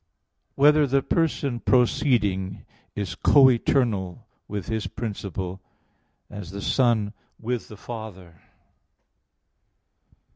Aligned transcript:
2] 0.55 0.61
Whether 0.63 0.87
the 0.87 1.03
Person 1.03 1.59
Proceeding 1.59 2.65
Is 2.95 3.13
Co 3.13 3.51
eternal 3.51 4.25
with 4.47 4.65
His 4.65 4.87
Principle, 4.87 5.61
As 6.27 6.49
the 6.49 6.59
Son 6.59 7.13
with 7.39 7.67
the 7.67 7.77
Father? 7.77 8.41